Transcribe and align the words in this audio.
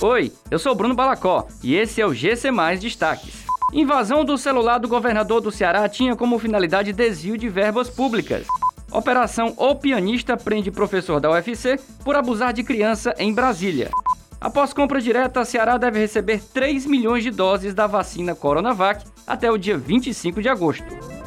Oi, 0.00 0.32
eu 0.48 0.60
sou 0.60 0.76
Bruno 0.76 0.94
Balacó 0.94 1.48
e 1.60 1.74
esse 1.74 2.00
é 2.00 2.06
o 2.06 2.14
GC 2.14 2.52
Mais 2.52 2.78
Destaques. 2.78 3.44
Invasão 3.72 4.24
do 4.24 4.38
celular 4.38 4.78
do 4.78 4.86
governador 4.86 5.40
do 5.40 5.50
Ceará 5.50 5.88
tinha 5.88 6.14
como 6.14 6.38
finalidade 6.38 6.92
desvio 6.92 7.36
de 7.36 7.48
verbas 7.48 7.90
públicas. 7.90 8.46
Operação 8.92 9.54
O 9.56 9.74
Pianista 9.74 10.36
prende 10.36 10.70
professor 10.70 11.18
da 11.18 11.32
UFC 11.32 11.80
por 12.04 12.14
abusar 12.14 12.52
de 12.52 12.62
criança 12.62 13.12
em 13.18 13.34
Brasília. 13.34 13.90
Após 14.40 14.72
compra 14.72 15.00
direta, 15.00 15.44
Ceará 15.44 15.76
deve 15.76 15.98
receber 15.98 16.40
3 16.54 16.86
milhões 16.86 17.24
de 17.24 17.32
doses 17.32 17.74
da 17.74 17.88
vacina 17.88 18.36
Coronavac 18.36 19.04
até 19.26 19.50
o 19.50 19.58
dia 19.58 19.76
25 19.76 20.40
de 20.40 20.48
agosto. 20.48 21.17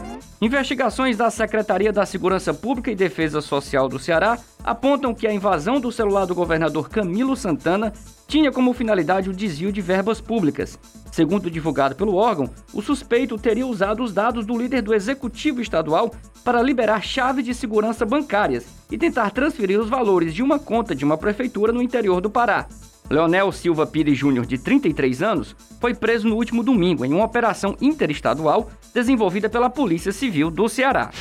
Investigações 0.43 1.17
da 1.17 1.29
Secretaria 1.29 1.93
da 1.93 2.03
Segurança 2.03 2.51
Pública 2.51 2.89
e 2.89 2.95
Defesa 2.95 3.41
Social 3.41 3.87
do 3.87 3.99
Ceará 3.99 4.39
apontam 4.63 5.13
que 5.13 5.27
a 5.27 5.31
invasão 5.31 5.79
do 5.79 5.91
celular 5.91 6.25
do 6.25 6.33
governador 6.33 6.89
Camilo 6.89 7.35
Santana 7.35 7.93
tinha 8.27 8.51
como 8.51 8.73
finalidade 8.73 9.29
o 9.29 9.33
desvio 9.33 9.71
de 9.71 9.81
verbas 9.81 10.19
públicas. 10.19 10.80
Segundo 11.11 11.52
divulgado 11.52 11.93
pelo 11.93 12.16
órgão, 12.16 12.49
o 12.73 12.81
suspeito 12.81 13.38
teria 13.38 13.67
usado 13.67 14.02
os 14.02 14.13
dados 14.13 14.43
do 14.43 14.57
líder 14.57 14.81
do 14.81 14.95
executivo 14.95 15.61
estadual 15.61 16.11
para 16.44 16.63
liberar 16.63 17.03
chaves 17.03 17.45
de 17.45 17.53
segurança 17.53 18.03
bancárias 18.03 18.66
e 18.89 18.97
tentar 18.97 19.30
transferir 19.30 19.80
os 19.80 19.89
valores 19.89 20.33
de 20.33 20.41
uma 20.41 20.58
conta 20.58 20.95
de 20.95 21.05
uma 21.05 21.19
prefeitura 21.19 21.71
no 21.71 21.83
interior 21.83 22.19
do 22.19 22.31
Pará. 22.31 22.67
Leonel 23.11 23.51
Silva 23.51 23.85
Pires 23.85 24.17
Júnior, 24.17 24.45
de 24.45 24.57
33 24.57 25.21
anos, 25.21 25.53
foi 25.81 25.93
preso 25.93 26.29
no 26.29 26.38
último 26.38 26.63
domingo 26.63 27.03
em 27.03 27.13
uma 27.13 27.25
operação 27.25 27.75
interestadual 27.81 28.69
desenvolvida 28.93 29.49
pela 29.49 29.69
Polícia 29.69 30.13
Civil 30.13 30.49
do 30.49 30.69
Ceará. 30.69 31.11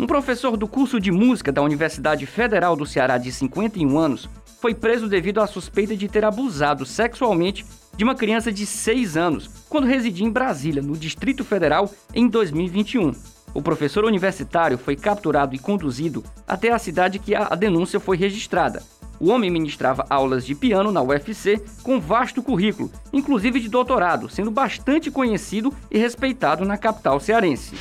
Um 0.00 0.06
professor 0.06 0.56
do 0.56 0.66
curso 0.66 0.98
de 0.98 1.12
música 1.12 1.52
da 1.52 1.60
Universidade 1.60 2.24
Federal 2.24 2.74
do 2.74 2.86
Ceará, 2.86 3.18
de 3.18 3.30
51 3.30 3.98
anos, 3.98 4.28
foi 4.62 4.74
preso 4.74 5.08
devido 5.08 5.42
à 5.42 5.46
suspeita 5.46 5.94
de 5.94 6.08
ter 6.08 6.24
abusado 6.24 6.86
sexualmente 6.86 7.66
de 7.94 8.04
uma 8.04 8.14
criança 8.14 8.50
de 8.50 8.64
6 8.64 9.16
anos, 9.18 9.50
quando 9.68 9.86
residia 9.86 10.26
em 10.26 10.30
Brasília, 10.30 10.80
no 10.80 10.96
Distrito 10.96 11.44
Federal, 11.44 11.90
em 12.14 12.28
2021. 12.28 13.12
O 13.52 13.62
professor 13.62 14.04
universitário 14.04 14.76
foi 14.78 14.96
capturado 14.96 15.54
e 15.54 15.58
conduzido 15.58 16.24
até 16.46 16.72
a 16.72 16.78
cidade 16.78 17.18
que 17.18 17.34
a 17.34 17.54
denúncia 17.54 18.00
foi 18.00 18.16
registrada, 18.16 18.82
o 19.20 19.30
homem 19.30 19.50
ministrava 19.50 20.06
aulas 20.08 20.44
de 20.44 20.54
piano 20.54 20.92
na 20.92 21.02
UFC 21.02 21.62
com 21.82 22.00
vasto 22.00 22.42
currículo, 22.42 22.90
inclusive 23.12 23.60
de 23.60 23.68
doutorado, 23.68 24.28
sendo 24.28 24.50
bastante 24.50 25.10
conhecido 25.10 25.72
e 25.90 25.98
respeitado 25.98 26.64
na 26.64 26.76
capital 26.76 27.18
cearense. 27.20 27.74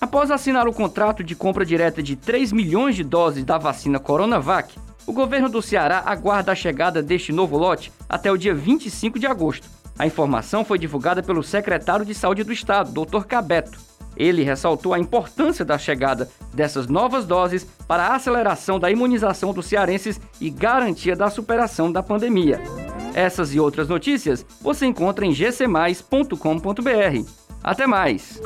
Após 0.00 0.30
assinar 0.30 0.66
o 0.66 0.72
contrato 0.72 1.22
de 1.22 1.34
compra 1.36 1.64
direta 1.64 2.02
de 2.02 2.16
3 2.16 2.52
milhões 2.52 2.96
de 2.96 3.04
doses 3.04 3.44
da 3.44 3.56
vacina 3.56 4.00
Coronavac, 4.00 4.74
o 5.06 5.12
governo 5.12 5.48
do 5.48 5.62
Ceará 5.62 6.02
aguarda 6.04 6.52
a 6.52 6.56
chegada 6.56 7.02
deste 7.02 7.32
novo 7.32 7.56
lote 7.56 7.92
até 8.08 8.30
o 8.30 8.36
dia 8.36 8.54
25 8.54 9.18
de 9.18 9.26
agosto. 9.26 9.68
A 9.98 10.06
informação 10.06 10.64
foi 10.64 10.78
divulgada 10.78 11.22
pelo 11.22 11.42
secretário 11.42 12.04
de 12.04 12.14
Saúde 12.14 12.42
do 12.42 12.52
Estado, 12.52 12.90
Dr. 12.90 13.24
Cabeto. 13.24 13.78
Ele 14.16 14.42
ressaltou 14.42 14.94
a 14.94 14.98
importância 14.98 15.64
da 15.64 15.78
chegada 15.78 16.28
dessas 16.52 16.86
novas 16.86 17.24
doses 17.24 17.66
para 17.86 18.06
a 18.06 18.16
aceleração 18.16 18.78
da 18.78 18.90
imunização 18.90 19.52
dos 19.52 19.66
cearenses 19.66 20.20
e 20.40 20.50
garantia 20.50 21.16
da 21.16 21.30
superação 21.30 21.90
da 21.90 22.02
pandemia. 22.02 22.60
Essas 23.14 23.54
e 23.54 23.60
outras 23.60 23.88
notícias 23.88 24.44
você 24.60 24.86
encontra 24.86 25.24
em 25.24 25.32
gcmais.com.br. 25.32 26.36
Até 27.62 27.86
mais! 27.86 28.40